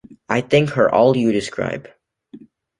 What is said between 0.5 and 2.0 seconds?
her all you describe.